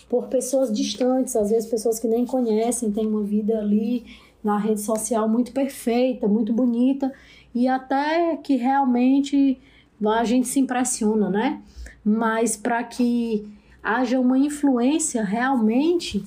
por 0.09 0.25
pessoas 0.25 0.71
distantes, 0.71 1.37
às 1.37 1.49
vezes 1.49 1.69
pessoas 1.69 1.99
que 1.99 2.07
nem 2.07 2.25
conhecem, 2.25 2.91
têm 2.91 3.07
uma 3.07 3.23
vida 3.23 3.57
ali 3.59 4.03
na 4.43 4.57
rede 4.57 4.81
social 4.81 5.27
muito 5.27 5.51
perfeita, 5.51 6.27
muito 6.27 6.51
bonita 6.51 7.11
e 7.55 7.67
até 7.67 8.35
que 8.37 8.55
realmente 8.55 9.59
a 10.05 10.23
gente 10.23 10.47
se 10.47 10.59
impressiona, 10.59 11.29
né? 11.29 11.61
Mas 12.03 12.57
para 12.57 12.83
que 12.83 13.47
haja 13.81 14.19
uma 14.19 14.37
influência 14.37 15.23
realmente 15.23 16.23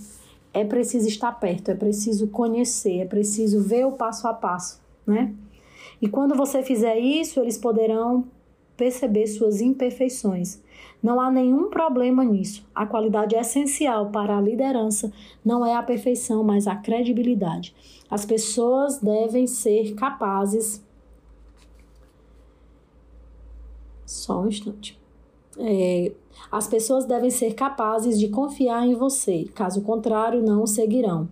é 0.54 0.64
preciso 0.64 1.06
estar 1.08 1.32
perto, 1.32 1.70
é 1.70 1.75
preciso 1.75 2.28
conhecer, 2.28 3.00
é 3.00 3.04
preciso 3.04 3.61
ver 3.61 3.85
o 3.87 3.92
passo 3.92 4.26
a 4.26 4.32
passo, 4.32 4.80
né? 5.06 5.35
E 6.00 6.08
quando 6.08 6.35
você 6.35 6.62
fizer 6.62 6.99
isso, 6.99 7.40
eles 7.40 7.58
poderão 7.58 8.25
perceber 8.76 9.26
suas 9.26 9.61
imperfeições. 9.61 10.61
Não 11.03 11.21
há 11.21 11.31
nenhum 11.31 11.71
problema 11.71 12.25
nisso. 12.25 12.67
A 12.75 12.87
qualidade 12.87 13.37
essencial 13.37 14.11
para 14.11 14.37
a 14.37 14.41
liderança 14.41 15.12
não 15.45 15.65
é 15.65 15.75
a 15.75 15.83
perfeição, 15.83 16.43
mas 16.43 16.67
a 16.67 16.75
credibilidade. 16.75 17.75
As 18.11 18.25
pessoas 18.25 18.99
devem 18.99 19.47
ser 19.47 19.95
capazes. 19.95 20.85
Só 24.05 24.41
um 24.41 24.49
instante. 24.49 24.99
É, 25.59 26.12
as 26.50 26.69
pessoas 26.69 27.05
devem 27.05 27.31
ser 27.31 27.55
capazes 27.55 28.19
de 28.19 28.29
confiar 28.29 28.87
em 28.87 28.95
você, 28.95 29.45
caso 29.55 29.83
contrário, 29.83 30.43
não 30.43 30.62
o 30.62 30.67
seguirão. 30.67 31.29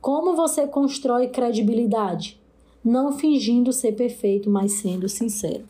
Como 0.00 0.36
você 0.36 0.66
constrói 0.66 1.28
credibilidade? 1.28 2.40
Não 2.84 3.12
fingindo 3.12 3.72
ser 3.72 3.92
perfeito, 3.92 4.48
mas 4.48 4.74
sendo 4.74 5.08
sincero. 5.08 5.64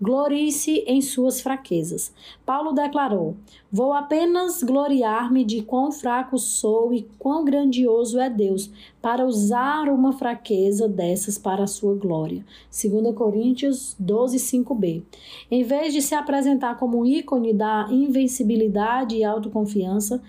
Glorie-se 0.00 0.84
em 0.86 1.00
suas 1.02 1.40
fraquezas. 1.40 2.12
Paulo 2.44 2.72
declarou: 2.72 3.36
Vou 3.70 3.92
apenas 3.92 4.62
gloriar-me 4.62 5.44
de 5.44 5.62
quão 5.62 5.92
fraco 5.92 6.38
sou 6.38 6.92
e 6.92 7.08
quão 7.18 7.44
grandioso 7.44 8.18
é 8.18 8.30
Deus, 8.30 8.70
para 9.00 9.26
usar 9.26 9.88
uma 9.88 10.12
fraqueza 10.12 10.88
dessas 10.88 11.38
para 11.38 11.64
a 11.64 11.68
sua 11.68 11.94
glória. 11.94 12.44
2 12.70 13.14
Coríntios 13.14 13.94
12, 13.98 14.38
5b. 14.38 15.02
Em 15.50 15.62
vez 15.62 15.92
de 15.92 16.00
se 16.00 16.14
apresentar 16.14 16.78
como 16.78 17.00
um 17.00 17.06
ícone 17.06 17.52
da 17.52 17.86
invencibilidade 17.90 19.16
e 19.16 19.24
autoconfiança, 19.24 20.22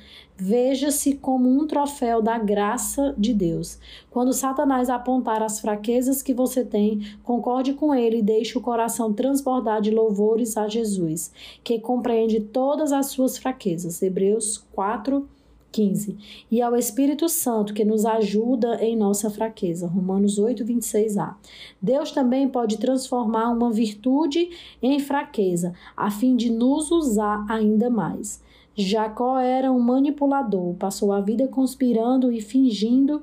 Veja-se 0.43 1.17
como 1.17 1.47
um 1.47 1.67
troféu 1.67 2.19
da 2.19 2.35
graça 2.39 3.13
de 3.15 3.31
Deus. 3.31 3.77
Quando 4.09 4.33
Satanás 4.33 4.89
apontar 4.89 5.43
as 5.43 5.59
fraquezas 5.59 6.23
que 6.23 6.33
você 6.33 6.65
tem, 6.65 6.99
concorde 7.21 7.73
com 7.73 7.93
ele 7.93 8.17
e 8.17 8.23
deixe 8.23 8.57
o 8.57 8.61
coração 8.61 9.13
transbordar 9.31 9.81
de 9.81 9.91
louvores 9.91 10.57
a 10.57 10.67
Jesus, 10.67 11.31
que 11.63 11.79
compreende 11.79 12.41
todas 12.41 12.91
as 12.91 13.07
suas 13.07 13.37
fraquezas. 13.37 14.01
Hebreus 14.01 14.57
4, 14.73 15.25
15. 15.71 16.17
E 16.51 16.61
ao 16.61 16.75
Espírito 16.75 17.29
Santo, 17.29 17.73
que 17.73 17.85
nos 17.85 18.05
ajuda 18.05 18.83
em 18.83 18.97
nossa 18.97 19.29
fraqueza. 19.29 19.87
Romanos 19.87 20.37
8, 20.37 20.65
26a. 20.65 21.35
Deus 21.81 22.11
também 22.11 22.49
pode 22.49 22.77
transformar 22.77 23.49
uma 23.51 23.71
virtude 23.71 24.49
em 24.81 24.99
fraqueza, 24.99 25.73
a 25.95 26.11
fim 26.11 26.35
de 26.35 26.49
nos 26.49 26.91
usar 26.91 27.45
ainda 27.49 27.89
mais. 27.89 28.43
Jacó 28.75 29.39
era 29.39 29.71
um 29.71 29.79
manipulador, 29.79 30.73
passou 30.75 31.13
a 31.13 31.21
vida 31.21 31.47
conspirando 31.47 32.31
e 32.31 32.41
fingindo 32.41 33.21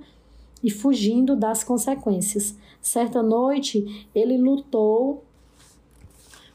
e 0.63 0.71
fugindo 0.71 1.37
das 1.37 1.63
consequências. 1.63 2.57
Certa 2.81 3.23
noite, 3.23 4.09
ele 4.15 4.39
lutou 4.39 5.23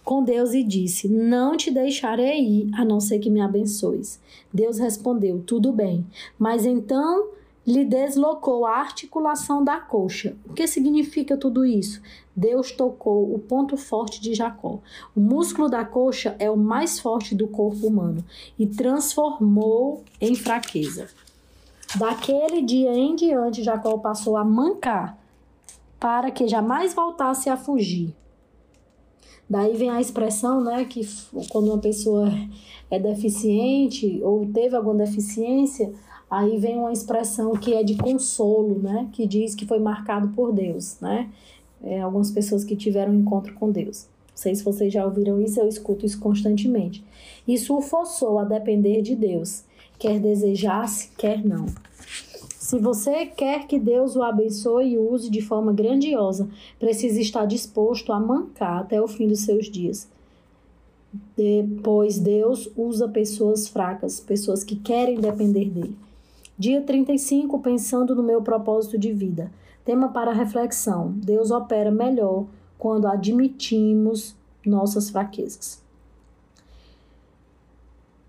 com 0.04 0.24
Deus 0.24 0.54
e 0.54 0.64
disse: 0.64 1.08
Não 1.08 1.56
te 1.56 1.72
deixarei 1.72 2.42
ir, 2.42 2.72
a 2.74 2.84
não 2.84 3.00
ser 3.00 3.20
que 3.20 3.30
me 3.30 3.42
abençoes. 3.42 4.20
Deus 4.54 4.78
respondeu: 4.78 5.42
Tudo 5.46 5.72
bem. 5.72 6.06
Mas 6.38 6.66
então 6.66 7.30
lhe 7.66 7.86
deslocou 7.86 8.66
a 8.66 8.78
articulação 8.78 9.64
da 9.64 9.80
coxa. 9.80 10.36
O 10.46 10.54
que 10.54 10.68
significa 10.68 11.38
tudo 11.38 11.66
isso? 11.66 12.02
Deus 12.36 12.72
tocou 12.72 13.34
o 13.34 13.40
ponto 13.40 13.78
forte 13.78 14.20
de 14.20 14.34
Jacó. 14.34 14.80
O 15.16 15.20
músculo 15.20 15.70
da 15.70 15.86
coxa 15.86 16.36
é 16.40 16.50
o 16.52 16.58
mais 16.58 17.00
forte 17.00 17.34
do 17.34 17.48
corpo 17.48 17.88
humano 17.88 18.24
e 18.60 18.68
transformou 18.68 20.04
em 20.20 20.36
fraqueza. 20.36 21.08
Daquele 21.96 22.62
dia 22.62 22.94
em 22.94 23.16
diante, 23.16 23.64
Jacó 23.64 23.98
passou 23.98 24.36
a 24.36 24.44
mancar 24.44 25.18
para 26.00 26.32
que 26.32 26.48
jamais 26.48 26.94
voltasse 26.94 27.50
a 27.50 27.56
fugir. 27.56 28.14
Daí 29.54 29.78
vem 29.78 29.92
a 29.92 30.02
expressão, 30.02 30.64
né, 30.64 30.84
que 30.86 31.08
quando 31.50 31.68
uma 31.68 31.78
pessoa 31.78 32.28
é 32.90 32.98
deficiente 32.98 34.20
ou 34.24 34.48
teve 34.48 34.76
alguma 34.76 34.96
deficiência, 34.96 35.94
Aí 36.34 36.58
vem 36.58 36.80
uma 36.80 36.92
expressão 36.92 37.52
que 37.52 37.76
é 37.76 37.84
de 37.84 37.96
consolo, 37.96 38.80
né? 38.80 39.08
Que 39.14 39.28
diz 39.28 39.54
que 39.54 39.68
foi 39.68 39.78
marcado 39.78 40.30
por 40.30 40.52
Deus, 40.52 41.00
né? 41.00 41.30
É, 41.84 42.02
algumas 42.02 42.32
pessoas 42.32 42.64
que 42.64 42.76
tiveram 42.76 43.14
um 43.14 43.20
encontro 43.20 43.54
com 43.54 43.70
Deus. 43.70 44.08
Não 44.30 44.38
sei 44.38 44.56
se 44.56 44.64
vocês 44.64 44.92
já 44.92 45.06
ouviram 45.06 45.40
isso, 45.40 45.60
eu 45.60 45.68
escuto 45.68 46.08
isso 46.08 46.20
constantemente. 46.20 47.04
Isso 47.48 47.78
o 47.78 47.82
forçou 47.82 48.40
a 48.40 48.46
depender 48.46 49.04
de 49.04 49.16
Deus, 49.16 49.64
quer 50.00 50.20
desejasse, 50.20 51.12
quer 51.16 51.46
não. 51.46 51.68
Se 52.74 52.80
você 52.80 53.28
quer 53.28 53.68
que 53.68 53.78
Deus 53.78 54.16
o 54.16 54.24
abençoe 54.24 54.94
e 54.94 54.98
o 54.98 55.14
use 55.14 55.30
de 55.30 55.42
forma 55.42 55.72
grandiosa, 55.72 56.50
precisa 56.80 57.22
estar 57.22 57.46
disposto 57.46 58.12
a 58.12 58.20
mancar 58.20 58.82
até 58.82 59.00
o 59.00 59.08
fim 59.08 59.28
dos 59.28 59.42
seus 59.42 59.70
dias. 59.70 60.10
Depois 61.38 62.18
Deus 62.18 62.68
usa 62.76 63.08
pessoas 63.08 63.68
fracas, 63.68 64.20
pessoas 64.20 64.64
que 64.64 64.76
querem 64.76 65.20
depender 65.20 65.70
dele. 65.70 65.96
Dia 66.58 66.82
35, 66.82 67.60
pensando 67.60 68.16
no 68.16 68.24
meu 68.24 68.42
propósito 68.42 68.98
de 68.98 69.14
vida. 69.14 69.52
Tema 69.86 70.10
para 70.10 70.34
reflexão: 70.34 71.14
Deus 71.16 71.52
opera 71.52 71.92
melhor 71.92 72.48
quando 72.80 73.06
admitimos 73.06 74.36
nossas 74.66 75.12
fraquezas. 75.12 75.83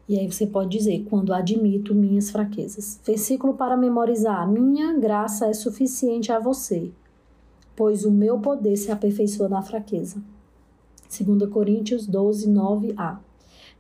E 0.09 0.19
aí 0.19 0.31
você 0.31 0.47
pode 0.47 0.77
dizer, 0.77 1.07
quando 1.09 1.33
admito 1.33 1.95
minhas 1.95 2.31
fraquezas. 2.31 3.01
Versículo 3.05 3.55
para 3.55 3.77
memorizar: 3.77 4.51
Minha 4.51 4.93
graça 4.99 5.47
é 5.47 5.53
suficiente 5.53 6.31
a 6.31 6.39
você, 6.39 6.91
pois 7.75 8.05
o 8.05 8.11
meu 8.11 8.39
poder 8.39 8.77
se 8.77 8.93
aperfeiçoa 8.93 9.49
na 9.49 9.63
fraqueza. 9.63 10.23
2 11.09 11.49
Coríntios 11.51 12.07
12, 12.07 12.51
9a. 12.51 13.19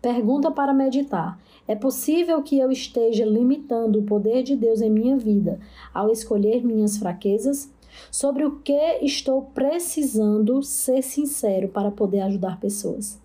Pergunta 0.01 0.51
para 0.51 0.73
meditar: 0.73 1.39
é 1.67 1.75
possível 1.75 2.43
que 2.43 2.59
eu 2.59 2.71
esteja 2.71 3.25
limitando 3.25 4.01
o 4.01 4.03
poder 4.03 4.43
de 4.43 4.55
Deus 4.55 4.81
em 4.81 4.91
minha 4.91 5.17
vida 5.17 5.59
ao 5.93 6.11
escolher 6.11 6.65
minhas 6.65 6.97
fraquezas? 6.99 7.73
Sobre 8.11 8.45
o 8.45 8.57
que 8.59 8.99
estou 9.03 9.43
precisando 9.55 10.63
ser 10.63 11.01
sincero 11.01 11.69
para 11.69 11.93
poder 11.93 12.21
ajudar 12.23 12.59
pessoas? 12.59 13.23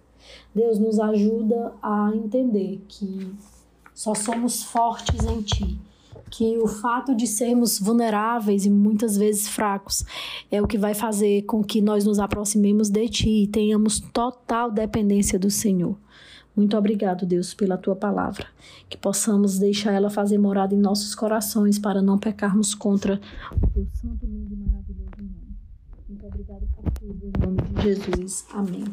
Deus 0.54 0.80
nos 0.80 1.00
ajuda 1.00 1.74
a 1.82 2.12
entender 2.15 2.82
que 2.88 3.34
só 3.94 4.13
somos 4.15 4.63
fortes 4.63 5.26
em 5.26 5.42
Ti 5.42 5.80
que 6.30 6.58
o 6.60 6.68
fato 6.68 7.15
de 7.15 7.26
sermos 7.26 7.80
vulneráveis 7.80 8.65
e 8.65 8.70
muitas 8.70 9.18
vezes 9.18 9.48
fracos 9.48 10.06
é 10.52 10.62
o 10.62 10.68
que 10.68 10.78
vai 10.78 10.94
fazer 10.94 11.42
com 11.44 11.63
que 11.63 11.82
nós 11.82 12.06
nos 12.06 12.20
aproximemos 12.20 12.89
de 12.89 13.10
Ti 13.10 13.44
e 13.44 13.48
tenhamos 13.48 14.00
total 14.00 14.72
dependência 14.72 15.39
do 15.39 15.50
Senhor. 15.50 15.98
Muito 16.56 16.78
obrigado, 16.78 17.26
Deus, 17.26 17.54
pela 17.54 17.78
tua 17.78 17.96
palavra. 17.96 18.46
Que 18.89 18.98
possamos 18.98 19.58
deixar 19.58 19.94
ela 19.94 20.10
fazer 20.10 20.38
morada 20.38 20.76
em 20.76 20.80
nossos 20.80 21.15
corações 21.15 21.80
para 21.80 22.02
não 22.02 22.18
pecarmos 22.18 22.76
contra 22.76 23.20
o 23.62 23.68
teu 23.68 23.88
santo, 23.94 24.26
lindo 24.26 24.54
e 24.54 24.58
maravilhoso 24.58 25.10
nome. 25.18 25.56
Muito 26.10 26.26
obrigado 26.26 26.68
por 26.76 26.92
tudo, 26.92 27.20
em 27.24 27.46
nome 27.46 27.62
de 27.62 27.82
Jesus. 27.82 28.46
Amém. 28.54 28.84